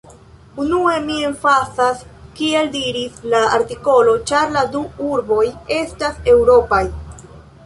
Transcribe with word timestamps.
Unue, 0.61 0.93
mi 1.09 1.17
emfazas, 1.27 2.01
kiel 2.39 2.71
diris 2.77 3.19
la 3.35 3.43
artikolo, 3.59 4.17
ĉar 4.33 4.51
la 4.57 4.65
du 4.73 4.83
urboj 5.11 5.45
estas 5.81 6.19
eŭropaj. 6.35 6.83